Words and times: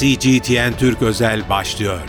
CGTN 0.00 0.72
Türk 0.78 1.02
Özel 1.02 1.48
başlıyor. 1.48 2.00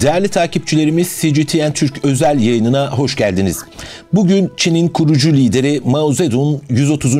Değerli 0.00 0.28
takipçilerimiz 0.28 1.18
CGTN 1.20 1.72
Türk 1.72 2.04
özel 2.04 2.40
yayınına 2.40 2.90
hoş 2.90 3.16
geldiniz. 3.16 3.64
Bugün 4.12 4.50
Çin'in 4.56 4.88
kurucu 4.88 5.32
lideri 5.32 5.80
Mao 5.84 6.12
Zedong 6.12 6.60
130. 6.70 7.14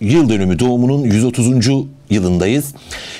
yıl 0.00 0.28
dönümü 0.28 0.58
doğumunun 0.58 1.04
130. 1.04 1.66
yılındayız. 2.12 2.74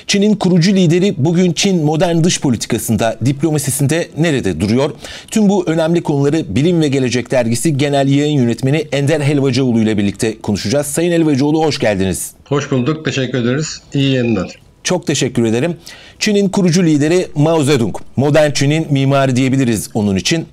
Çin'in 0.07 0.35
kurucu 0.35 0.75
lideri 0.75 1.13
bugün 1.17 1.53
Çin 1.53 1.85
modern 1.85 2.23
dış 2.23 2.41
politikasında, 2.41 3.17
diplomasisinde 3.25 4.07
nerede 4.17 4.59
duruyor? 4.59 4.91
Tüm 5.31 5.49
bu 5.49 5.67
önemli 5.67 6.03
konuları 6.03 6.55
Bilim 6.55 6.81
ve 6.81 6.87
Gelecek 6.87 7.31
Dergisi 7.31 7.77
Genel 7.77 8.07
Yayın 8.07 8.37
Yönetmeni 8.37 8.87
Ender 8.91 9.21
Helvacıoğlu 9.21 9.79
ile 9.79 9.97
birlikte 9.97 10.41
konuşacağız. 10.41 10.87
Sayın 10.87 11.11
Helvacıoğlu 11.11 11.65
hoş 11.65 11.79
geldiniz. 11.79 12.31
Hoş 12.45 12.71
bulduk, 12.71 13.05
teşekkür 13.05 13.37
ederiz. 13.37 13.81
İyi 13.93 14.13
yayınlar. 14.13 14.62
Çok 14.83 15.07
teşekkür 15.07 15.43
ederim. 15.43 15.77
Çin'in 16.19 16.49
kurucu 16.49 16.83
lideri 16.83 17.27
Mao 17.35 17.63
Zedong. 17.63 17.95
Modern 18.15 18.51
Çin'in 18.51 18.93
mimarı 18.93 19.35
diyebiliriz 19.35 19.89
onun 19.93 20.15
için. 20.15 20.45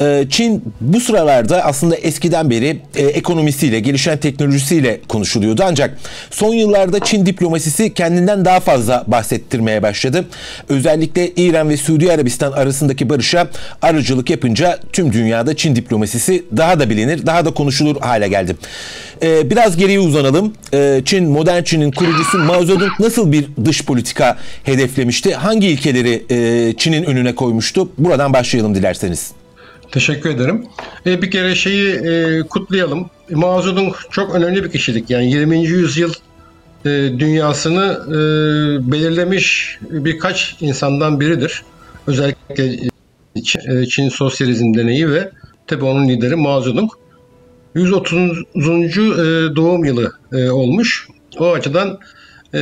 Ee, 0.00 0.24
Çin 0.30 0.64
bu 0.80 1.00
sıralarda 1.00 1.64
aslında 1.64 1.96
eskiden 1.96 2.50
beri 2.50 2.80
e, 2.96 3.02
ekonomisiyle, 3.02 3.80
gelişen 3.80 4.18
teknolojisiyle 4.18 5.00
konuşuluyordu. 5.08 5.62
Ancak 5.66 5.98
son 6.30 6.54
yıllarda 6.54 7.00
Çin 7.00 7.26
diplomasisi 7.26 7.94
kendinden 7.94 8.44
daha 8.44 8.60
fazla 8.60 9.04
bahsettirmeye 9.06 9.82
başladı. 9.82 10.24
Özellikle 10.68 11.30
İran 11.36 11.68
ve 11.68 11.76
Suudi 11.76 12.12
Arabistan 12.12 12.52
arasındaki 12.52 13.08
barışa 13.08 13.48
aracılık 13.82 14.30
yapınca 14.30 14.78
tüm 14.92 15.12
dünyada 15.12 15.56
Çin 15.56 15.76
diplomasisi 15.76 16.44
daha 16.56 16.80
da 16.80 16.90
bilinir, 16.90 17.26
daha 17.26 17.44
da 17.44 17.50
konuşulur 17.50 18.00
hale 18.00 18.28
geldi. 18.28 18.56
Ee, 19.22 19.50
biraz 19.50 19.76
geriye 19.76 20.00
uzanalım. 20.00 20.52
Ee, 20.74 21.02
Çin, 21.04 21.28
modern 21.28 21.62
Çin'in 21.62 21.90
kurucusu 21.90 22.38
Mao 22.38 22.64
Zedong 22.64 22.92
nasıl 23.00 23.32
bir 23.32 23.46
dış 23.64 23.75
politika 23.84 24.38
hedeflemişti? 24.64 25.34
Hangi 25.34 25.68
ilkeleri 25.68 26.24
e, 26.30 26.72
Çin'in 26.76 27.04
önüne 27.04 27.34
koymuştu? 27.34 27.88
Buradan 27.98 28.32
başlayalım 28.32 28.74
dilerseniz. 28.74 29.32
Teşekkür 29.92 30.30
ederim. 30.30 30.66
E, 31.06 31.22
bir 31.22 31.30
kere 31.30 31.54
şeyi 31.54 31.94
e, 31.94 32.42
kutlayalım. 32.42 33.10
Mao 33.30 33.62
Zedong 33.62 33.94
çok 34.10 34.34
önemli 34.34 34.64
bir 34.64 34.70
kişilik. 34.70 35.10
Yani 35.10 35.30
20. 35.30 35.66
yüzyıl 35.66 36.12
e, 36.84 36.88
dünyasını 37.18 37.98
e, 38.08 38.12
belirlemiş 38.92 39.78
birkaç 39.90 40.56
insandan 40.60 41.20
biridir. 41.20 41.62
Özellikle 42.06 42.88
Çin, 43.44 43.60
e, 43.70 43.86
Çin 43.86 44.08
sosyalizm 44.08 44.74
deneyi 44.74 45.10
ve 45.10 45.30
tabi 45.66 45.84
onun 45.84 46.08
lideri 46.08 46.36
Mao 46.36 46.62
Zedong. 46.62 46.90
130. 47.74 48.20
E, 48.20 48.62
doğum 49.56 49.84
yılı 49.84 50.12
e, 50.32 50.50
olmuş. 50.50 51.08
O 51.38 51.52
açıdan 51.52 51.98
e, 52.56 52.60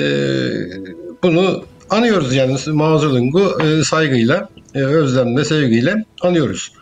bunu 1.23 1.65
anıyoruz 1.91 2.35
yani 2.35 2.59
Mao 2.67 2.99
Zedong'u 2.99 3.59
saygıyla, 3.85 4.49
özlemle, 4.75 5.45
sevgiyle 5.45 6.05
anıyoruz. 6.21 6.73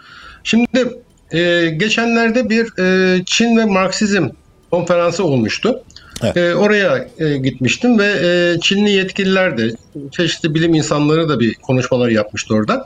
Şimdi 0.44 0.68
geçenlerde 1.77 2.50
bir 2.50 2.66
Çin 3.24 3.56
ve 3.56 3.64
Marksizm 3.64 4.28
konferansı 4.70 5.24
olmuştu. 5.24 5.83
Evet. 6.22 6.56
oraya 6.56 7.08
gitmiştim 7.36 7.98
ve 7.98 8.56
Çinli 8.60 8.90
yetkililer 8.90 9.58
de, 9.58 9.70
çeşitli 10.10 10.55
bilim 10.55 10.74
insanları 10.74 11.28
da 11.28 11.40
bir 11.40 11.55
konuşmalar 11.55 12.08
yapmıştı 12.08 12.55
orada. 12.55 12.83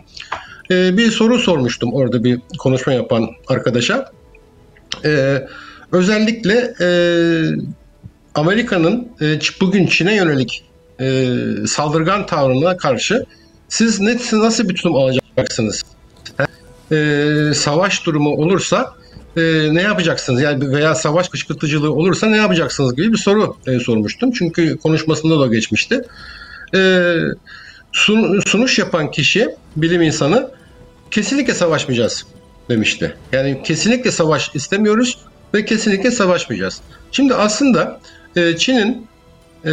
bir 0.70 1.10
soru 1.10 1.38
sormuştum 1.38 1.92
orada 1.92 2.24
bir 2.24 2.41
konuşma 2.58 2.92
yapan 2.92 3.28
arkadaşa. 3.48 4.10
Ee, 5.04 5.47
özellikle 5.92 6.74
e, 6.80 6.88
Amerika'nın 8.36 9.08
e, 9.20 9.38
bugün 9.60 9.86
Çin'e 9.86 10.14
yönelik 10.14 10.64
e, 11.00 11.34
saldırgan 11.66 12.26
tavrına 12.26 12.76
karşı 12.76 13.24
siz 13.68 14.00
ne, 14.00 14.16
nasıl 14.32 14.68
bir 14.68 14.74
tutum 14.74 14.96
alacaksınız? 14.96 15.82
E, 16.92 17.52
savaş 17.54 18.06
durumu 18.06 18.30
olursa 18.30 18.94
e, 19.36 19.41
ne 19.75 19.82
yapacaksınız? 19.82 20.41
Yani 20.41 20.72
veya 20.72 20.94
savaş 20.94 21.28
kışkırtıcılığı 21.28 21.92
olursa 21.92 22.26
ne 22.26 22.36
yapacaksınız 22.36 22.96
gibi 22.96 23.12
bir 23.12 23.19
soru 23.19 23.56
e, 23.66 23.78
sormuştum. 23.78 24.32
Çünkü 24.32 24.76
konuşmasında 24.76 25.41
da 25.41 25.46
geçmişti. 25.46 26.02
E, 26.75 27.12
sun, 27.92 28.41
sunuş 28.41 28.78
yapan 28.78 29.10
kişi, 29.10 29.48
bilim 29.76 30.02
insanı 30.02 30.50
kesinlikle 31.10 31.54
savaşmayacağız 31.54 32.26
demişti. 32.69 33.16
Yani 33.32 33.62
kesinlikle 33.64 34.10
savaş 34.10 34.50
istemiyoruz 34.54 35.19
ve 35.54 35.64
kesinlikle 35.64 36.10
savaşmayacağız. 36.10 36.80
Şimdi 37.12 37.34
aslında 37.34 38.00
e, 38.36 38.56
Çin'in 38.56 39.06
e, 39.64 39.72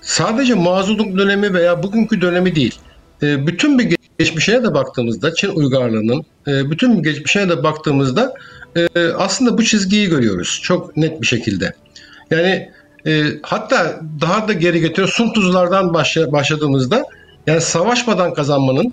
sadece 0.00 0.54
mazuluk 0.54 1.18
dönemi 1.18 1.54
veya 1.54 1.82
bugünkü 1.82 2.20
dönemi 2.20 2.54
değil, 2.54 2.74
e, 3.22 3.46
bütün 3.46 3.78
bir 3.78 3.96
geçmişine 4.18 4.64
de 4.64 4.74
baktığımızda 4.74 5.34
Çin 5.34 5.48
uygarlığının 5.48 6.24
e, 6.48 6.70
bütün 6.70 6.98
bir 6.98 7.10
geçmişine 7.10 7.48
de 7.48 7.62
baktığımızda 7.62 8.34
aslında 9.18 9.58
bu 9.58 9.64
çizgiyi 9.64 10.08
görüyoruz 10.08 10.60
çok 10.62 10.96
net 10.96 11.22
bir 11.22 11.26
şekilde. 11.26 11.72
Yani 12.30 12.70
hatta 13.42 14.00
daha 14.20 14.48
da 14.48 14.52
geri 14.52 14.80
getiriyor 14.80 15.08
Sun 15.08 15.32
Tuzlardan 15.32 15.94
başladığımızda 16.32 17.04
yani 17.46 17.60
savaşmadan 17.60 18.34
kazanmanın 18.34 18.92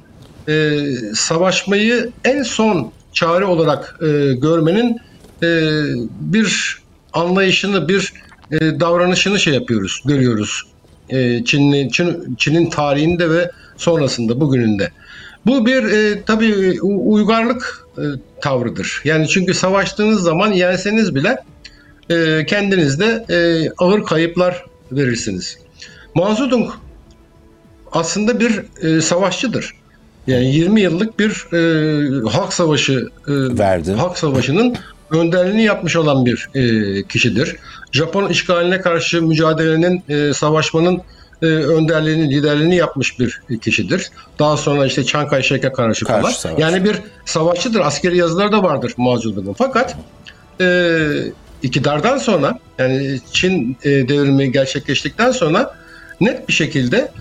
savaşmayı 1.15 2.11
en 2.25 2.43
son 2.43 2.91
çare 3.13 3.45
olarak 3.45 3.97
görmenin 4.41 5.01
bir 6.21 6.77
anlayışını, 7.13 7.87
bir 7.87 8.13
e, 8.51 8.59
davranışını 8.79 9.39
şey 9.39 9.53
yapıyoruz, 9.53 10.01
görüyoruz. 10.05 10.63
E, 11.09 11.45
Çin'in 11.45 11.89
Çin, 11.89 12.35
Çin'in 12.37 12.69
tarihinde 12.69 13.29
ve 13.29 13.51
sonrasında, 13.77 14.39
bugününde. 14.39 14.91
Bu 15.45 15.65
bir 15.65 15.83
e, 15.83 16.23
tabii 16.23 16.81
uygarlık 16.81 17.87
e, 17.97 18.03
tavrıdır. 18.41 19.01
Yani 19.03 19.27
çünkü 19.27 19.53
savaştığınız 19.53 20.21
zaman 20.21 20.51
yenseniz 20.51 21.15
bile 21.15 21.37
e, 22.09 22.45
kendinizde 22.45 23.25
e, 23.29 23.69
ağır 23.77 24.03
kayıplar 24.03 24.65
verirsiniz. 24.91 25.57
Mao 26.15 26.35
Zedong 26.35 26.71
aslında 27.91 28.39
bir 28.39 28.61
e, 28.81 29.01
savaşçıdır. 29.01 29.73
Yani 30.27 30.55
20 30.55 30.81
yıllık 30.81 31.19
bir 31.19 31.47
e, 31.53 32.29
halk 32.29 32.53
savaşı 32.53 33.09
e, 33.27 33.31
verdi. 33.57 33.91
Halk 33.91 34.17
savaşının 34.17 34.75
önderliğini 35.13 35.63
yapmış 35.63 35.95
olan 35.95 36.25
bir 36.25 36.49
e, 36.55 37.03
kişidir. 37.03 37.55
Japon 37.91 38.29
işgaline 38.29 38.81
karşı 38.81 39.21
mücadelenin, 39.21 40.03
e, 40.09 40.33
savaşmanın 40.33 41.01
e, 41.41 41.45
önderliğini, 41.45 42.29
liderliğini 42.29 42.75
yapmış 42.75 43.19
bir 43.19 43.41
kişidir. 43.61 44.09
Daha 44.39 44.57
sonra 44.57 44.85
işte 44.85 45.03
Chiang 45.03 45.29
Kai-shek'e 45.29 45.71
karşı, 45.73 46.05
karşı 46.05 46.05
falan. 46.05 46.31
Savaş. 46.31 46.59
Yani 46.59 46.83
bir 46.83 46.95
savaşçıdır. 47.25 47.79
Askeri 47.79 48.17
yazıları 48.17 48.51
da 48.51 48.63
vardır 48.63 48.93
Mao 48.97 49.19
Fakat 49.57 49.95
e, 50.61 50.97
iktidardan 51.63 52.17
sonra 52.17 52.59
yani 52.77 53.19
Çin 53.31 53.77
e, 53.83 53.89
devrimi 53.89 54.51
gerçekleştikten 54.51 55.31
sonra 55.31 55.75
net 56.21 56.47
bir 56.47 56.53
şekilde 56.53 57.11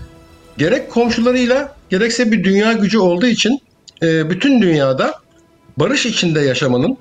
gerek 0.57 0.91
komşularıyla 0.91 1.75
gerekse 1.89 2.31
bir 2.31 2.43
dünya 2.43 2.73
gücü 2.73 2.99
olduğu 2.99 3.25
için 3.25 3.61
e, 4.01 4.29
bütün 4.29 4.61
dünyada 4.61 5.13
barış 5.77 6.05
içinde 6.05 6.41
yaşamanın 6.41 6.97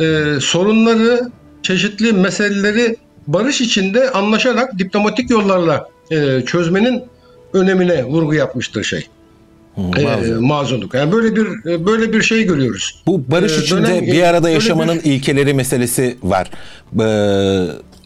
e, 0.00 0.24
sorunları, 0.40 1.30
çeşitli 1.62 2.12
meseleleri 2.12 2.96
barış 3.26 3.60
içinde 3.60 4.10
anlaşarak 4.10 4.78
diplomatik 4.78 5.30
yollarla 5.30 5.88
e, 6.10 6.40
çözmenin 6.46 7.02
önemine 7.52 8.04
vurgu 8.04 8.34
yapmıştır 8.34 8.84
şey. 8.84 9.06
Mazlum. 9.76 10.36
E, 10.36 10.46
mazunluk. 10.46 10.94
Yani 10.94 11.12
böyle 11.12 11.36
bir 11.36 11.46
böyle 11.86 12.12
bir 12.12 12.22
şey 12.22 12.44
görüyoruz. 12.44 13.02
Bu 13.06 13.30
barış 13.30 13.58
içinde 13.58 13.82
dönem, 13.82 14.06
bir 14.06 14.22
arada 14.22 14.50
yaşamanın 14.50 14.98
bir... 15.04 15.04
ilkeleri 15.04 15.54
meselesi 15.54 16.16
var. 16.22 16.50
Ee, 17.00 17.02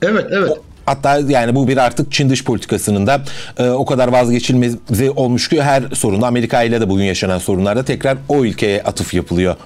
evet, 0.02 0.26
evet. 0.30 0.50
O, 0.50 0.58
Hatta 0.86 1.20
yani 1.28 1.54
bu 1.54 1.68
bir 1.68 1.76
artık 1.76 2.12
Çin 2.12 2.30
dış 2.30 2.44
politikasının 2.44 3.06
da 3.06 3.22
e, 3.58 3.70
o 3.70 3.84
kadar 3.84 4.08
vazgeçilmezi 4.08 5.10
olmuş 5.10 5.48
ki 5.48 5.62
her 5.62 5.82
sorunda 5.92 6.26
Amerika 6.26 6.62
ile 6.62 6.80
de 6.80 6.88
bugün 6.88 7.04
yaşanan 7.04 7.38
sorunlarda 7.38 7.84
tekrar 7.84 8.18
o 8.28 8.44
ülkeye 8.44 8.82
atıf 8.82 9.14
yapılıyor. 9.14 9.56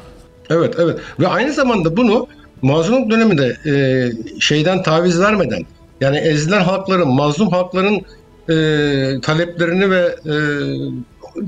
Evet 0.50 0.74
evet 0.78 0.98
ve 1.20 1.28
aynı 1.28 1.52
zamanda 1.52 1.96
bunu 1.96 2.26
mazlumluk 2.62 3.10
döneminde 3.10 3.56
e, 3.66 3.72
şeyden 4.40 4.82
taviz 4.82 5.20
vermeden 5.20 5.62
yani 6.00 6.16
ezilen 6.16 6.60
halkların, 6.60 7.08
mazlum 7.08 7.48
halkların 7.48 8.02
e, 8.48 9.20
taleplerini 9.20 9.90
ve 9.90 10.16
e, 10.26 10.34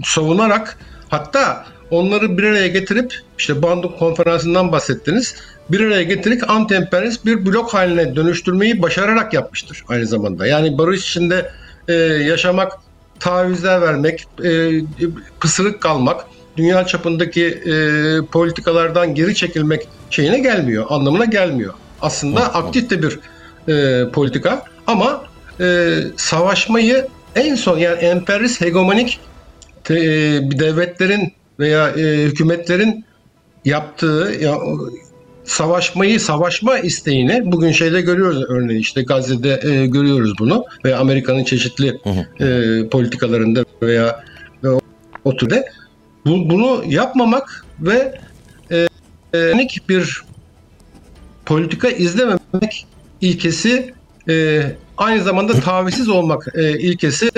savunarak 0.05 0.79
hatta 1.09 1.65
onları 1.91 2.39
bir 2.39 2.43
araya 2.43 2.69
getirip 2.69 3.15
işte 3.39 3.63
Bandung 3.63 3.99
konferansından 3.99 4.73
bahsettiniz 4.73 5.35
bir 5.71 5.81
araya 5.81 6.03
getirip 6.03 6.51
anti-emperyalist 6.51 7.27
bir 7.27 7.47
blok 7.47 7.75
haline 7.75 8.17
dönüştürmeyi 8.17 8.83
başararak 8.83 9.35
yapmıştır 9.35 9.85
aynı 9.89 10.07
zamanda. 10.07 10.47
Yani 10.47 10.79
barış 10.79 11.11
içinde 11.11 11.51
e, 11.89 11.95
yaşamak, 11.95 12.73
tavizler 13.21 13.83
vermek, 13.83 14.25
e, 14.45 14.81
pısırık 15.41 15.81
kalmak, 15.81 16.25
dünya 16.57 16.87
çapındaki 16.87 17.45
e, 17.45 17.73
politikalardan 18.33 19.15
geri 19.15 19.35
çekilmek 19.35 19.89
şeyine 20.11 20.39
gelmiyor, 20.39 20.87
anlamına 20.89 21.25
gelmiyor. 21.25 21.75
Aslında 22.01 22.55
aktif 22.55 22.91
de 22.91 23.03
bir 23.03 23.19
e, 23.69 24.09
politika 24.11 24.65
ama 24.87 25.25
e, 25.61 25.97
savaşmayı 26.17 27.09
en 27.37 27.55
son 27.55 27.79
yani 27.79 27.99
emperyalist 27.99 28.61
hegemonik 28.61 29.21
te, 29.85 29.95
e, 29.95 30.07
devletlerin 30.51 31.33
veya 31.59 31.89
e, 31.89 32.23
hükümetlerin 32.25 33.05
yaptığı 33.65 34.33
ya, 34.41 34.57
savaşmayı, 35.45 36.21
savaşma 36.21 36.79
isteğini 36.79 37.43
bugün 37.45 37.73
şeyde 37.73 38.01
görüyoruz 38.01 38.45
örneğin 38.49 38.81
işte 38.81 39.03
Gazze'de 39.03 39.61
e, 39.65 39.87
görüyoruz 39.87 40.33
bunu 40.39 40.65
ve 40.85 40.97
Amerika'nın 40.97 41.45
çeşitli 41.45 41.99
e, 42.41 42.89
politikalarında 42.89 43.65
veya 43.83 44.25
ve 44.65 44.69
o, 44.69 44.81
o 45.25 45.37
türde 45.37 45.65
bu, 46.27 46.51
bunu 46.51 46.83
yapmamak 46.87 47.65
ve 47.81 48.19
e, 48.71 48.87
e, 49.35 49.69
bir 49.89 50.23
politika 51.47 51.89
izlememek 51.89 52.87
ilkesi 53.21 53.95
e, 54.29 54.63
aynı 54.97 55.23
zamanda 55.23 55.53
tavizsiz 55.53 56.09
olmak 56.09 56.49
e, 56.55 56.79
ilkesi 56.79 57.31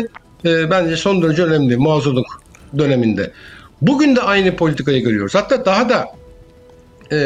e, 0.45 0.71
bence 0.71 0.97
son 0.97 1.23
derece 1.23 1.43
önemli 1.43 1.77
muazzuluk 1.77 2.43
döneminde. 2.79 3.33
Bugün 3.83 4.17
de 4.17 4.21
aynı 4.21 4.57
politikayı 4.57 5.03
görüyoruz. 5.03 5.35
Hatta 5.35 5.65
daha 5.65 5.89
da 5.89 6.07
e, 7.13 7.17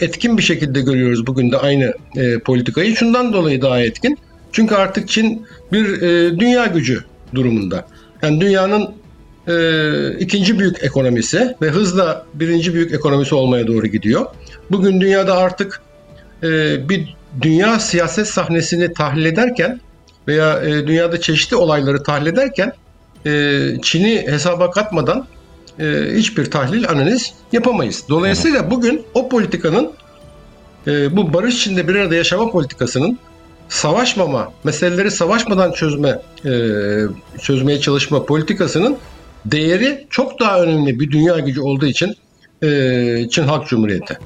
etkin 0.00 0.38
bir 0.38 0.42
şekilde 0.42 0.80
görüyoruz 0.80 1.26
bugün 1.26 1.52
de 1.52 1.58
aynı 1.58 1.94
e, 2.16 2.38
politikayı. 2.38 2.96
Şundan 2.96 3.32
dolayı 3.32 3.62
daha 3.62 3.80
etkin. 3.80 4.18
Çünkü 4.52 4.74
artık 4.74 5.08
Çin 5.08 5.46
bir 5.72 6.02
e, 6.02 6.38
dünya 6.38 6.66
gücü 6.66 7.04
durumunda. 7.34 7.86
Yani 8.22 8.40
dünyanın 8.40 8.99
e, 9.48 10.18
ikinci 10.18 10.58
büyük 10.58 10.84
ekonomisi 10.84 11.56
ve 11.62 11.68
hızla 11.68 12.26
birinci 12.34 12.74
büyük 12.74 12.92
ekonomisi 12.92 13.34
olmaya 13.34 13.66
doğru 13.66 13.86
gidiyor. 13.86 14.26
Bugün 14.70 15.00
dünyada 15.00 15.36
artık 15.36 15.80
e, 16.42 16.48
bir 16.88 17.16
dünya 17.42 17.78
siyaset 17.78 18.26
sahnesini 18.28 18.92
tahlil 18.92 19.24
ederken 19.24 19.80
veya 20.28 20.60
e, 20.60 20.86
dünyada 20.86 21.20
çeşitli 21.20 21.56
olayları 21.56 22.02
tahlil 22.02 22.26
ederken 22.26 22.72
e, 23.26 23.62
Çin'i 23.82 24.26
hesaba 24.26 24.70
katmadan 24.70 25.26
e, 25.78 26.06
hiçbir 26.14 26.50
tahlil 26.50 26.88
analiz 26.88 27.34
yapamayız. 27.52 28.04
Dolayısıyla 28.08 28.70
bugün 28.70 29.02
o 29.14 29.28
politikanın 29.28 29.90
e, 30.86 31.16
bu 31.16 31.32
barış 31.32 31.54
içinde 31.54 31.88
bir 31.88 31.94
arada 31.94 32.14
yaşama 32.14 32.50
politikasının 32.50 33.18
savaşmama, 33.68 34.52
meseleleri 34.64 35.10
savaşmadan 35.10 35.72
çözme 35.72 36.18
e, 36.44 36.52
çözmeye 37.42 37.80
çalışma 37.80 38.24
politikasının 38.24 38.96
değeri 39.44 40.06
çok 40.10 40.40
daha 40.40 40.62
önemli 40.62 41.00
bir 41.00 41.10
dünya 41.10 41.38
gücü 41.38 41.60
olduğu 41.60 41.86
için 41.86 42.16
e, 42.62 43.28
Çin 43.30 43.42
Halk 43.42 43.68
Cumhuriyeti. 43.68 44.18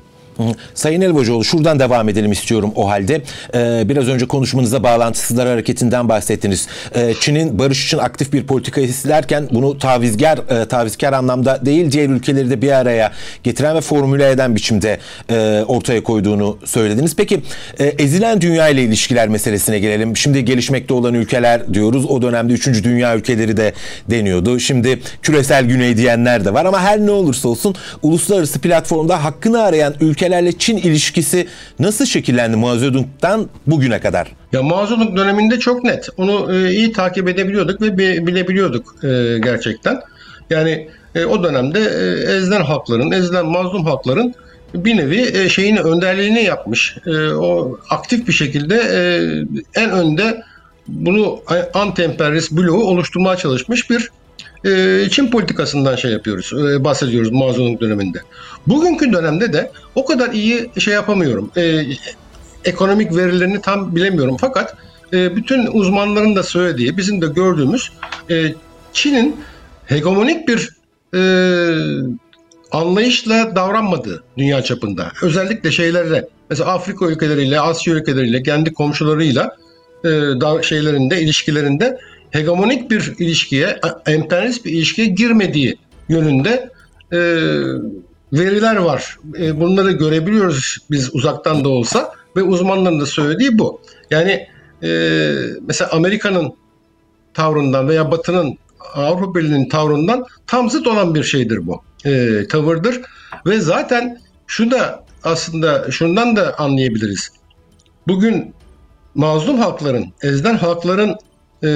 Sayın 0.75 1.01
Elbocuoğlu 1.01 1.45
şuradan 1.45 1.79
devam 1.79 2.09
edelim 2.09 2.33
istiyorum 2.33 2.73
o 2.77 2.89
halde. 2.89 3.23
Ee, 3.55 3.83
biraz 3.89 4.09
önce 4.09 4.27
konuşmanızda 4.27 4.83
bağlantısızlar 4.83 5.49
hareketinden 5.49 6.09
bahsettiniz. 6.09 6.69
Ee, 6.95 7.15
Çin'in 7.21 7.59
barış 7.59 7.87
için 7.87 7.99
aktif 7.99 8.33
bir 8.33 8.47
politika 8.47 8.81
izlerken 8.81 9.49
bunu 9.51 9.79
tavizgar 9.79 10.39
e, 10.39 10.65
tavizkar 10.65 11.13
anlamda 11.13 11.67
değil 11.67 11.93
diğer 11.93 12.09
ülkeleri 12.09 12.51
de 12.51 12.63
bir 12.63 12.73
araya 12.73 13.13
getiren 13.43 13.77
ve 13.77 13.81
formüle 13.81 14.31
eden 14.31 14.57
biçimde 14.57 14.99
e, 15.31 15.65
ortaya 15.69 16.03
koyduğunu 16.03 16.59
söylediniz. 16.65 17.17
Peki 17.17 17.41
e, 17.79 17.85
ezilen 17.85 18.41
dünya 18.41 18.69
ile 18.69 18.83
ilişkiler 18.83 19.29
meselesine 19.29 19.79
gelelim. 19.79 20.17
Şimdi 20.17 20.45
gelişmekte 20.45 20.95
olan 20.95 21.15
ülkeler 21.15 21.75
diyoruz. 21.75 22.05
O 22.07 22.23
dönemde 22.23 22.53
3. 22.53 22.85
dünya 22.85 23.17
ülkeleri 23.17 23.57
de 23.57 23.73
deniyordu. 24.11 24.61
Şimdi 24.61 25.01
küresel 25.23 25.65
güney 25.65 25.97
diyenler 25.97 26.45
de 26.45 26.55
var 26.55 26.65
ama 26.65 26.81
her 26.81 27.01
ne 27.01 27.11
olursa 27.11 27.49
olsun 27.49 27.75
uluslararası 28.03 28.59
platformda 28.59 29.25
hakkını 29.25 29.63
arayan 29.63 29.95
ülke 30.01 30.24
ülkelerle 30.25 30.59
Çin 30.59 30.77
ilişkisi 30.77 31.47
nasıl 31.79 32.05
şekillendi 32.05 32.57
Mao 32.57 32.77
Zedong'dan 32.77 33.49
bugüne 33.67 34.01
kadar? 34.01 34.29
Ya 34.53 34.63
Mao 34.63 34.87
Zedong 34.87 35.17
döneminde 35.17 35.59
çok 35.59 35.85
net. 35.85 36.09
Onu 36.17 36.55
e, 36.55 36.71
iyi 36.71 36.93
takip 36.93 37.29
edebiliyorduk 37.29 37.83
ve 37.83 37.99
bilebiliyorduk 37.99 39.05
e, 39.05 39.39
gerçekten. 39.39 40.01
Yani 40.51 40.89
e, 41.15 41.25
o 41.25 41.45
dönemde 41.45 41.81
e, 41.81 42.35
ezilen 42.37 42.63
halkların, 42.63 43.11
ezilen 43.11 43.47
mazlum 43.47 43.85
halkların 43.85 44.35
bir 44.75 44.97
nevi 44.97 45.21
e, 45.21 45.49
şeyini 45.49 45.81
önderliğini 45.81 46.45
yapmış. 46.45 46.97
E, 47.07 47.29
o 47.29 47.79
aktif 47.91 48.29
bir 48.29 48.33
şekilde 48.33 48.77
e, 48.77 49.01
en 49.81 49.91
önde 49.91 50.43
bunu 50.89 51.41
anti-emperyalist 51.75 52.57
bloğu 52.57 52.85
oluşturmaya 52.85 53.37
çalışmış 53.37 53.91
bir 53.91 54.11
e, 54.65 55.03
Çin 55.11 55.31
politikasından 55.31 55.97
şey 55.97 56.11
yapıyoruz, 56.11 56.53
e, 56.53 56.85
bahsediyoruz 56.85 57.33
Mao 57.33 57.81
döneminde. 57.81 58.19
Bugünkü 58.67 59.13
dönemde 59.13 59.53
de 59.53 59.71
o 59.95 60.05
kadar 60.05 60.33
iyi 60.33 60.71
şey 60.79 60.95
yapamıyorum. 60.95 61.51
E, 61.57 61.83
ekonomik 62.65 63.17
verilerini 63.17 63.61
tam 63.61 63.97
bilemiyorum 63.97 64.37
fakat 64.41 64.77
e, 65.13 65.37
bütün 65.37 65.67
uzmanların 65.67 66.37
da 66.37 66.43
söylediği, 66.43 66.97
bizim 66.97 67.23
de 67.23 67.27
gördüğümüz 67.27 67.93
e, 68.31 68.55
Çin'in 68.93 69.37
hegemonik 69.87 70.49
bir 70.49 70.75
anlayışla 72.73 73.57
davranmadığı 73.57 74.25
dünya 74.39 74.63
çapında. 74.63 75.13
Özellikle 75.23 75.73
şeylerle, 75.73 76.29
mesela 76.51 76.73
Afrika 76.73 77.07
ülkeleriyle, 77.07 77.61
Asya 77.61 77.95
ülkeleriyle, 77.95 78.43
kendi 78.43 78.73
komşularıyla 78.73 79.57
da, 80.05 80.63
şeylerinde, 80.63 81.21
ilişkilerinde 81.21 81.99
hegemonik 82.35 82.91
bir 82.91 83.15
ilişkiye, 83.19 83.81
emperyalist 84.07 84.65
bir 84.65 84.73
ilişkiye 84.73 85.07
girmediği 85.07 85.79
yönünde 86.09 86.71
e, 87.13 87.19
veriler 88.33 88.77
var. 88.77 89.19
E, 89.39 89.61
bunları 89.61 89.93
görebiliyoruz 89.93 90.79
biz 90.91 91.15
uzaktan 91.15 91.65
da 91.65 91.69
olsa 91.69 92.13
ve 92.37 92.43
uzmanların 92.43 93.01
da 93.01 93.07
söylediği 93.07 93.59
bu. 93.59 93.81
Yani 94.11 94.47
e, 94.83 94.89
mesela 95.67 95.91
Amerika'nın 95.93 96.55
tavrından 97.35 97.89
veya 97.89 98.11
Batı'nın 98.11 98.59
Avrupa 98.95 99.35
Birliği'nin 99.35 99.69
tavrından 99.69 100.27
tam 100.47 100.71
zıt 100.71 100.87
olan 100.87 101.15
bir 101.15 101.23
şeydir 101.23 101.67
bu. 101.67 101.83
E, 102.05 102.43
tavırdır 102.49 103.01
ve 103.47 103.61
zaten 103.61 104.21
şu 104.47 104.71
da 104.71 105.05
aslında 105.25 105.91
şundan 105.91 106.37
da 106.37 106.59
anlayabiliriz. 106.59 107.31
Bugün 108.09 108.55
mazlum 109.15 109.59
halkların, 109.59 110.07
ezilen 110.23 110.57
halkların 110.57 111.17
e, 111.65 111.69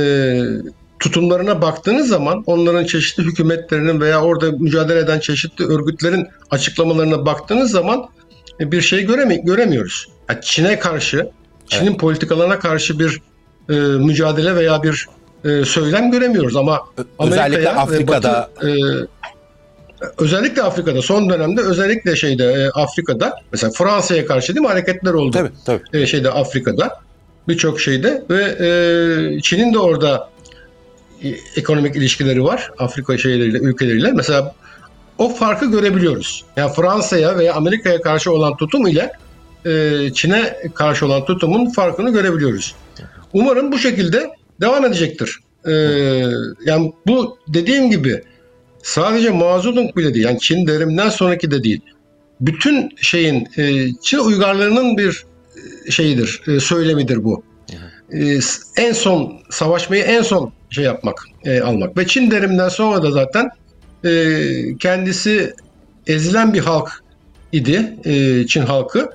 tutumlarına 1.01 1.63
baktığınız 1.63 2.09
zaman 2.09 2.43
onların 2.47 2.85
çeşitli 2.85 3.23
hükümetlerinin 3.23 4.01
veya 4.01 4.23
orada 4.23 4.51
mücadele 4.53 4.99
eden 4.99 5.21
çeşitli 5.21 5.65
örgütlerin 5.65 6.29
açıklamalarına 6.51 7.27
baktığınız 7.27 7.71
zaman 7.71 8.09
e, 8.61 8.73
bir 8.73 8.81
şey 8.81 9.03
göremi 9.07 9.45
göremiyoruz. 9.45 10.09
Yani 10.31 10.39
Çin'e 10.43 10.79
karşı, 10.79 11.31
Çin'in 11.67 11.91
evet. 11.91 12.01
politikalarına 12.01 12.59
karşı 12.59 12.99
bir 12.99 13.21
e, 13.71 13.75
mücadele 13.75 14.57
veya 14.57 14.83
bir 14.83 15.07
e, 15.45 15.65
söylem 15.65 16.11
göremiyoruz 16.11 16.57
ama 16.57 16.81
özellikle 17.19 17.71
Afrika'da 17.71 18.51
Batı, 18.57 18.69
e, 18.69 18.73
özellikle 20.19 20.63
Afrika'da 20.63 21.03
son 21.03 21.31
dönemde 21.31 21.61
özellikle 21.61 22.17
şeyde 22.17 22.45
e, 22.45 22.69
Afrika'da 22.81 23.37
mesela 23.53 23.73
Fransa'ya 23.73 24.27
karşı 24.27 24.55
değil 24.55 24.63
mi 24.63 24.69
hareketler 24.69 25.13
oldu. 25.13 25.31
Tabii, 25.31 25.51
tabii. 25.65 26.03
E, 26.03 26.07
şeyde 26.07 26.31
Afrika'da 26.31 27.01
birçok 27.49 27.81
şeyde 27.81 28.23
ve 28.31 28.43
e, 28.43 29.41
Çin'in 29.41 29.75
de 29.75 29.79
orada 29.79 30.31
e, 31.23 31.29
ekonomik 31.57 31.97
ilişkileri 31.97 32.45
var 32.45 32.71
Afrika 32.79 33.19
şeyleriyle, 33.19 33.59
ülkeleriyle. 33.59 34.13
Mesela 34.13 34.55
o 35.19 35.29
farkı 35.29 35.71
görebiliyoruz. 35.71 36.45
Yani 36.57 36.73
Fransa'ya 36.73 37.39
veya 37.39 37.55
Amerika'ya 37.55 38.01
karşı 38.01 38.33
olan 38.33 38.57
tutum 38.57 38.87
ile 38.87 39.13
e, 39.67 40.01
Çin'e 40.15 40.57
karşı 40.75 41.07
olan 41.07 41.25
tutumun 41.25 41.71
farkını 41.71 42.11
görebiliyoruz. 42.11 42.75
Umarım 43.33 43.73
bu 43.73 43.79
şekilde 43.79 44.31
devam 44.61 44.85
edecektir. 44.85 45.39
E, 45.67 45.73
yani 46.67 46.93
bu 47.07 47.39
dediğim 47.49 47.91
gibi 47.91 48.23
sadece 48.83 49.29
Zedong 49.29 49.97
bile 49.97 50.15
değil. 50.15 50.25
Yani 50.25 50.39
Çin 50.39 50.67
derimden 50.67 51.09
sonraki 51.09 51.51
de 51.51 51.63
değil. 51.65 51.81
Bütün 52.41 52.91
şeyin 52.97 53.49
e, 53.57 53.93
Çin 54.03 54.19
uygarlığının 54.19 54.99
bir 54.99 55.25
şeyidir, 55.91 56.43
e, 56.47 56.61
söylemidir 56.61 57.25
bu. 57.25 57.43
E, 58.13 58.39
en 58.77 58.93
son 58.93 59.33
savaşmayı 59.51 60.03
en 60.03 60.23
son 60.23 60.53
şey 60.71 60.85
yapmak, 60.85 61.25
e, 61.45 61.61
almak. 61.61 61.97
Ve 61.97 62.07
Çin 62.07 62.31
derimden 62.31 62.69
sonra 62.69 63.03
da 63.03 63.11
zaten 63.11 63.51
e, 64.05 64.43
kendisi 64.79 65.53
ezilen 66.07 66.55
bir 66.55 66.61
halk 66.61 67.03
idi 67.53 67.97
e, 68.05 68.47
Çin 68.47 68.63
halkı 68.63 69.11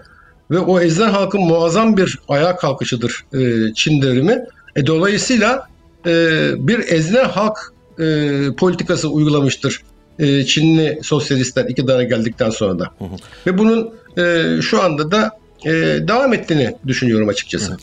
ve 0.52 0.60
o 0.60 0.80
ezilen 0.80 1.10
halkın 1.10 1.42
muazzam 1.42 1.98
bir 1.98 2.20
ayağa 2.28 2.56
kalkışıdır 2.56 3.26
e, 3.34 3.74
Çin 3.74 4.02
devrimi. 4.02 4.46
E, 4.76 4.86
dolayısıyla 4.88 5.68
e, 6.06 6.12
bir 6.58 6.80
ezilen 6.80 7.30
halk 7.30 7.74
e, 8.00 8.38
politikası 8.58 9.10
uygulamıştır 9.10 9.82
e, 10.20 10.46
Çinli 10.46 11.00
sosyalistler 11.04 11.66
iktidara 11.66 12.04
geldikten 12.04 12.50
sonra 12.50 12.80
da. 12.80 12.90
Hı 13.00 13.06
hı. 13.06 13.16
Ve 13.48 13.58
bunun 13.58 13.94
e, 14.18 14.62
şu 14.62 14.82
anda 14.82 15.12
da 15.12 15.32
e, 15.66 15.72
devam 16.08 16.34
ettiğini 16.34 16.76
düşünüyorum 16.88 17.30
açıkçası. 17.30 17.78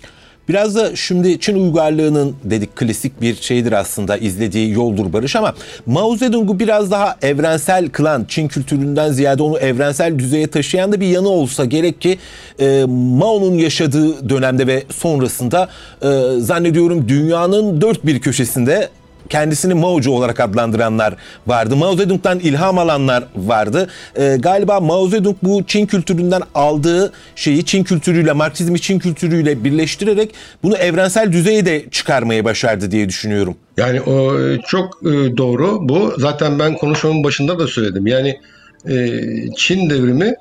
Biraz 0.50 0.76
da 0.76 0.96
şimdi 0.96 1.40
Çin 1.40 1.56
uygarlığının 1.56 2.36
dedik 2.44 2.76
klasik 2.76 3.20
bir 3.20 3.34
şeydir 3.34 3.72
aslında 3.72 4.16
izlediği 4.16 4.72
yoldur 4.72 5.12
barış 5.12 5.36
ama 5.36 5.54
Mao 5.86 6.16
Zedong'u 6.16 6.58
biraz 6.58 6.90
daha 6.90 7.16
evrensel 7.22 7.88
kılan 7.88 8.24
Çin 8.28 8.48
kültüründen 8.48 9.12
ziyade 9.12 9.42
onu 9.42 9.58
evrensel 9.58 10.18
düzeye 10.18 10.46
taşıyan 10.46 10.92
da 10.92 11.00
bir 11.00 11.06
yanı 11.06 11.28
olsa 11.28 11.64
gerek 11.64 12.00
ki 12.00 12.18
e, 12.60 12.84
Mao'nun 12.88 13.54
yaşadığı 13.54 14.28
dönemde 14.28 14.66
ve 14.66 14.82
sonrasında 14.90 15.68
e, 16.02 16.08
zannediyorum 16.38 17.08
dünyanın 17.08 17.80
dört 17.80 18.06
bir 18.06 18.20
köşesinde 18.20 18.88
kendisini 19.30 19.74
Mao'cu 19.74 20.10
olarak 20.10 20.40
adlandıranlar 20.40 21.14
vardı. 21.46 21.76
Mao 21.76 21.96
Zedong'dan 21.96 22.38
ilham 22.38 22.78
alanlar 22.78 23.24
vardı. 23.36 23.88
Ee, 24.16 24.36
galiba 24.38 24.80
Mao 24.80 25.08
Zedong 25.08 25.36
bu 25.42 25.64
Çin 25.66 25.86
kültüründen 25.86 26.42
aldığı 26.54 27.12
şeyi 27.36 27.64
Çin 27.64 27.84
kültürüyle, 27.84 28.32
Marksizmi 28.32 28.80
Çin 28.80 28.98
kültürüyle 28.98 29.64
birleştirerek 29.64 30.34
bunu 30.62 30.76
evrensel 30.76 31.32
düzeye 31.32 31.66
de 31.66 31.90
çıkarmayı 31.90 32.44
başardı 32.44 32.90
diye 32.90 33.08
düşünüyorum. 33.08 33.56
Yani 33.76 34.00
o 34.00 34.36
çok 34.68 35.02
e, 35.02 35.36
doğru. 35.36 35.88
Bu 35.88 36.14
zaten 36.18 36.58
ben 36.58 36.74
konuşmamın 36.74 37.24
başında 37.24 37.58
da 37.58 37.66
söyledim. 37.66 38.06
Yani 38.06 38.40
e, 38.88 39.20
Çin 39.56 39.90
devrimi 39.90 40.34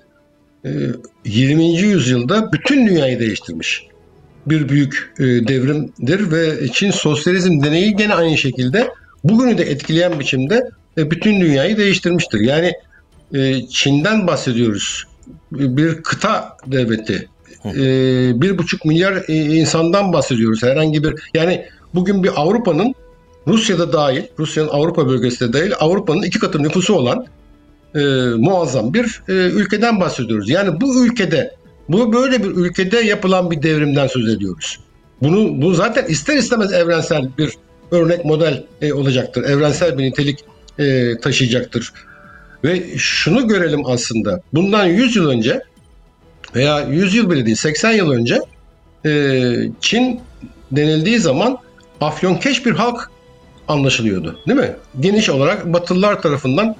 20. 1.25 1.63
E, 1.63 1.67
yüzyılda 1.67 2.51
bütün 2.51 2.87
dünyayı 2.87 3.19
değiştirmiş 3.19 3.89
bir 4.45 4.69
büyük 4.69 5.13
e, 5.19 5.23
devrimdir 5.23 6.31
ve 6.31 6.67
Çin 6.67 6.91
sosyalizm 6.91 7.63
deneyi 7.63 7.95
gene 7.95 8.13
aynı 8.13 8.37
şekilde 8.37 8.89
bugünü 9.23 9.57
de 9.57 9.63
etkileyen 9.63 10.19
biçimde 10.19 10.69
e, 10.97 11.11
bütün 11.11 11.41
dünyayı 11.41 11.77
değiştirmiştir. 11.77 12.39
Yani 12.39 12.73
e, 13.33 13.67
Çin'den 13.67 14.27
bahsediyoruz. 14.27 15.05
Bir 15.51 16.03
kıta 16.03 16.57
devleti. 16.67 17.27
Bir 18.41 18.57
buçuk 18.57 18.85
milyar 18.85 19.23
insandan 19.27 20.13
bahsediyoruz. 20.13 20.63
Herhangi 20.63 21.03
bir 21.03 21.13
yani 21.33 21.65
bugün 21.93 22.23
bir 22.23 22.31
Avrupa'nın 22.35 22.95
Rusya'da 23.47 23.93
dahil, 23.93 24.23
Rusya'nın 24.39 24.69
Avrupa 24.69 25.07
bölgesi 25.07 25.39
de 25.39 25.53
dahil 25.53 25.73
Avrupa'nın 25.79 26.21
iki 26.21 26.39
katı 26.39 26.63
nüfusu 26.63 26.93
olan 26.93 27.25
e, 27.95 27.99
muazzam 28.37 28.93
bir 28.93 29.21
e, 29.27 29.33
ülkeden 29.33 29.99
bahsediyoruz. 29.99 30.49
Yani 30.49 30.81
bu 30.81 31.05
ülkede 31.05 31.55
bu 31.89 32.13
böyle 32.13 32.43
bir 32.43 32.49
ülkede 32.49 32.97
yapılan 32.97 33.51
bir 33.51 33.63
devrimden 33.63 34.07
söz 34.07 34.29
ediyoruz. 34.35 34.79
Bunu 35.21 35.61
bu 35.61 35.73
zaten 35.73 36.05
ister 36.05 36.37
istemez 36.37 36.73
evrensel 36.73 37.29
bir 37.37 37.53
örnek 37.91 38.25
model 38.25 38.63
e, 38.81 38.93
olacaktır. 38.93 39.43
Evrensel 39.43 39.97
bir 39.97 40.03
nitelik 40.03 40.39
e, 40.79 41.17
taşıyacaktır. 41.17 41.93
Ve 42.63 42.97
şunu 42.97 43.47
görelim 43.47 43.85
aslında. 43.85 44.41
Bundan 44.53 44.85
100 44.85 45.15
yıl 45.15 45.29
önce 45.29 45.61
veya 46.55 46.81
100 46.81 47.15
yıl 47.15 47.31
bile 47.31 47.45
değil 47.45 47.55
80 47.55 47.91
yıl 47.91 48.11
önce 48.11 48.39
e, 49.05 49.11
Çin 49.81 50.19
denildiği 50.71 51.19
zaman 51.19 51.57
afyonkeş 52.01 52.65
bir 52.65 52.71
halk 52.71 53.11
anlaşılıyordu. 53.67 54.39
Değil 54.47 54.59
mi? 54.59 54.75
Geniş 54.99 55.29
olarak 55.29 55.73
Batılılar 55.73 56.21
tarafından 56.21 56.75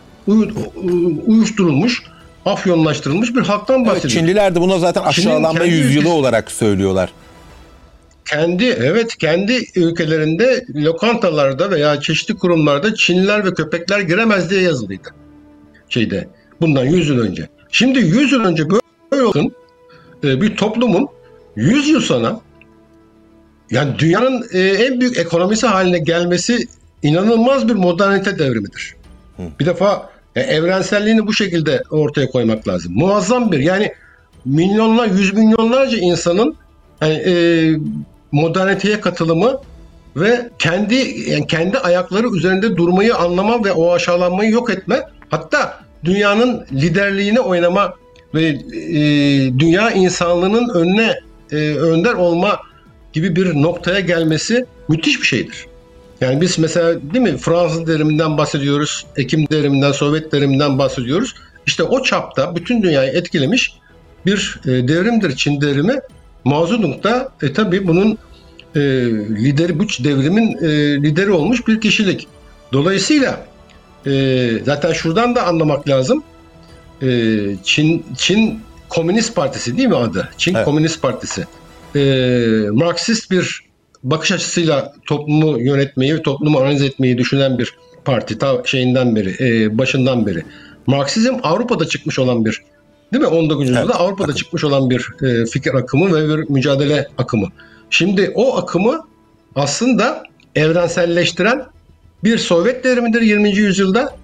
uyuşturulmuş 1.28 2.04
afyonlaştırılmış 2.52 3.36
bir 3.36 3.42
halktan 3.42 3.86
bahsediyor. 3.86 4.04
Evet, 4.04 4.12
Çinliler 4.12 4.56
de 4.56 4.62
buna 4.62 4.80
zaten 4.80 5.04
aşağılanma 5.04 5.64
yüzyılı 5.64 6.10
olarak 6.10 6.52
söylüyorlar. 6.52 7.10
Kendi 8.26 8.66
evet 8.66 9.18
kendi 9.18 9.66
ülkelerinde 9.76 10.66
lokantalarda 10.76 11.72
veya 11.72 12.02
çeşitli 12.02 12.36
kurumlarda 12.36 12.96
Çinliler 12.96 13.46
ve 13.46 13.54
köpekler 13.54 14.00
giremez 14.00 14.50
diye 14.50 14.62
yazılıydı. 14.62 15.10
Şeyde 15.90 16.28
bundan 16.62 16.86
100 16.86 17.10
yıl 17.10 17.20
önce. 17.20 17.50
Şimdi 17.72 18.00
100 18.00 18.32
yıl 18.32 18.46
önce 18.46 18.64
böyle 19.12 19.24
olsun 19.24 19.54
e, 20.24 20.42
bir 20.42 20.56
toplumun 20.56 21.08
100 21.56 21.90
yıl 21.90 22.02
sonra 22.02 22.40
yani 23.72 24.00
dünyanın 24.00 24.46
e, 24.54 24.60
en 24.60 25.02
büyük 25.02 25.18
ekonomisi 25.18 25.68
haline 25.68 26.00
gelmesi 26.00 26.68
inanılmaz 27.04 27.70
bir 27.70 27.74
modernite 27.74 28.40
devrimidir. 28.40 28.96
Bir 29.60 29.66
defa 29.66 30.10
e, 30.36 30.42
evrenselliğini 30.42 31.28
bu 31.28 31.34
şekilde 31.34 31.84
ortaya 31.90 32.30
koymak 32.30 32.68
lazım. 32.68 32.94
Muazzam 32.96 33.52
bir 33.52 33.60
yani 33.60 33.94
milyonlar, 34.46 35.08
yüz 35.08 35.34
milyonlarca 35.34 35.98
insanın 35.98 36.56
yani, 37.02 37.14
e, 37.14 37.34
moderniteye 38.32 39.02
katılımı 39.02 39.62
ve 40.16 40.50
kendi 40.60 40.96
yani 41.28 41.48
kendi 41.48 41.78
ayakları 41.78 42.28
üzerinde 42.36 42.78
durmayı 42.78 43.16
anlama 43.16 43.64
ve 43.64 43.72
o 43.72 43.94
aşağılanmayı 43.94 44.52
yok 44.52 44.70
etme 44.70 45.02
hatta 45.30 45.80
dünyanın 46.04 46.66
liderliğini 46.74 47.40
oynama 47.40 47.94
ve 48.34 48.48
e, 48.48 49.00
dünya 49.60 49.92
insanlığının 49.92 50.70
önüne 50.70 51.16
e, 51.52 51.56
önder 51.56 52.14
olma 52.14 52.60
gibi 53.14 53.36
bir 53.36 53.62
noktaya 53.62 54.00
gelmesi 54.00 54.66
müthiş 54.88 55.22
bir 55.22 55.28
şeydir. 55.28 55.69
Yani 56.22 56.42
biz 56.42 56.60
mesela 56.60 57.02
değil 57.14 57.24
mi 57.24 57.38
Fransız 57.38 57.88
deriminden 57.88 58.38
bahsediyoruz, 58.38 59.06
Ekim 59.18 59.50
deriminden, 59.50 59.92
Sovyet 59.92 60.32
deriminden 60.32 60.78
bahsediyoruz. 60.78 61.36
İşte 61.66 61.84
o 61.84 62.04
çapta 62.04 62.56
bütün 62.56 62.84
dünyayı 62.84 63.12
etkilemiş 63.12 63.74
bir 64.26 64.60
e, 64.66 64.70
devrimdir 64.70 65.36
Çin 65.36 65.62
devrimi. 65.62 66.00
Mao 66.44 66.68
Zedong 66.68 67.04
da 67.04 67.32
e, 67.42 67.54
tabii 67.54 67.88
bunun 67.88 68.18
e, 68.76 68.80
lideri, 69.44 69.80
bu 69.80 69.84
devrimin 69.84 70.58
e, 70.58 70.70
lideri 71.04 71.32
olmuş 71.32 71.68
bir 71.68 71.82
kişilik. 71.82 72.28
Dolayısıyla 72.74 73.46
e, 74.06 74.52
zaten 74.66 74.94
şuradan 74.94 75.36
da 75.36 75.44
anlamak 75.44 75.90
lazım. 75.90 76.24
E, 77.02 77.08
Çin 77.64 78.06
Çin 78.18 78.62
Komünist 78.90 79.36
Partisi 79.36 79.78
değil 79.78 79.90
mi 79.90 79.96
adı? 79.96 80.30
Çin 80.38 80.56
evet. 80.56 80.66
Komünist 80.66 81.02
Partisi. 81.02 81.48
E, 81.96 82.02
Marksist 82.72 83.32
bir 83.32 83.69
bakış 84.04 84.32
açısıyla 84.32 84.94
toplumu 85.08 85.60
yönetmeyi 85.60 86.16
ve 86.16 86.22
toplumu 86.22 86.60
analiz 86.60 86.82
etmeyi 86.82 87.18
düşünen 87.18 87.58
bir 87.60 87.76
parti 88.06 88.38
ta 88.38 88.62
şeyinden 88.66 89.16
beri, 89.16 89.36
e, 89.40 89.78
başından 89.78 90.26
beri. 90.26 90.44
Marksizm 90.88 91.34
Avrupa'da 91.44 91.88
çıkmış 91.88 92.20
olan 92.20 92.46
bir 92.46 92.62
değil 93.14 93.24
mi? 93.24 93.28
19. 93.28 93.70
yüzyılda 93.70 93.84
evet, 93.86 93.96
Avrupa'da 93.96 94.24
akım. 94.24 94.36
çıkmış 94.36 94.64
olan 94.64 94.90
bir 94.90 95.08
e, 95.24 95.46
fikir 95.46 95.74
akımı 95.74 96.16
ve 96.16 96.38
bir 96.38 96.50
mücadele 96.50 97.08
akımı. 97.18 97.48
Şimdi 97.90 98.32
o 98.36 98.58
akımı 98.58 99.08
aslında 99.56 100.24
evrenselleştiren 100.56 101.66
bir 102.24 102.38
Sovyet 102.38 102.84
devrimidir 102.84 103.22
20. 103.22 103.52
yüzyılda. 103.52 104.16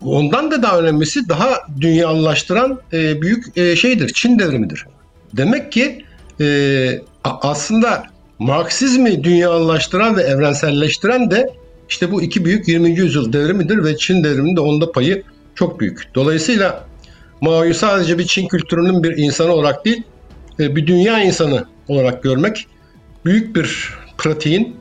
Ondan 0.00 0.50
da 0.50 0.62
daha 0.62 0.78
önemlisi 0.78 1.28
daha 1.28 1.58
dünyalılaştıran 1.80 2.80
e, 2.92 3.22
büyük 3.22 3.58
e, 3.58 3.76
şeydir. 3.76 4.12
Çin 4.14 4.38
devrimidir. 4.38 4.86
Demek 5.36 5.72
ki 5.72 6.04
e, 6.40 7.00
aslında 7.24 8.11
Marksizmi 8.42 9.24
dünyalaştıran 9.24 10.16
ve 10.16 10.22
evrenselleştiren 10.22 11.30
de 11.30 11.50
işte 11.88 12.12
bu 12.12 12.22
iki 12.22 12.44
büyük 12.44 12.68
20. 12.68 12.90
yüzyıl 12.90 13.32
devrimidir 13.32 13.84
ve 13.84 13.96
Çin 13.96 14.24
devriminin 14.24 14.56
de 14.56 14.60
onda 14.60 14.92
payı 14.92 15.22
çok 15.54 15.80
büyük. 15.80 16.14
Dolayısıyla 16.14 16.84
Mao'yu 17.40 17.74
sadece 17.74 18.18
bir 18.18 18.24
Çin 18.24 18.48
kültürünün 18.48 19.02
bir 19.02 19.16
insanı 19.16 19.52
olarak 19.52 19.84
değil, 19.84 20.02
e, 20.60 20.76
bir 20.76 20.86
dünya 20.86 21.22
insanı 21.22 21.64
olarak 21.88 22.22
görmek, 22.22 22.66
büyük 23.24 23.56
bir 23.56 23.88
pratiğin, 24.18 24.76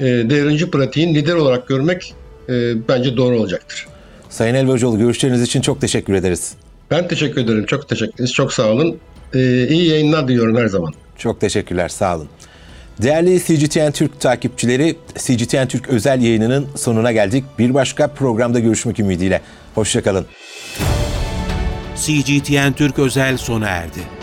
e, 0.00 0.04
devrimci 0.04 0.70
pratiğin 0.70 1.14
lider 1.14 1.34
olarak 1.34 1.68
görmek 1.68 2.14
e, 2.48 2.88
bence 2.88 3.16
doğru 3.16 3.38
olacaktır. 3.38 3.86
Sayın 4.30 4.54
Elvacıoğlu 4.54 4.98
görüşleriniz 4.98 5.42
için 5.42 5.60
çok 5.60 5.80
teşekkür 5.80 6.14
ederiz. 6.14 6.54
Ben 6.90 7.08
teşekkür 7.08 7.40
ederim. 7.40 7.66
Çok 7.66 7.88
teşekkür 7.88 8.14
ederiz. 8.14 8.32
Çok 8.32 8.52
sağ 8.52 8.68
olun. 8.68 8.98
İyi 9.34 9.88
yayınlar 9.88 10.28
diliyorum 10.28 10.56
her 10.56 10.66
zaman. 10.66 10.92
Çok 11.18 11.40
teşekkürler. 11.40 11.88
Sağ 11.88 12.16
olun. 12.16 12.28
Değerli 13.02 13.44
CGTN 13.44 13.90
Türk 13.90 14.20
takipçileri, 14.20 14.96
CGTN 15.18 15.66
Türk 15.66 15.88
özel 15.88 16.22
yayınının 16.22 16.68
sonuna 16.76 17.12
geldik. 17.12 17.44
Bir 17.58 17.74
başka 17.74 18.08
programda 18.08 18.60
görüşmek 18.60 19.00
ümidiyle. 19.00 19.40
Hoşçakalın. 19.74 20.26
CGTN 21.96 22.72
Türk 22.72 22.98
özel 22.98 23.36
sona 23.36 23.68
erdi. 23.68 24.15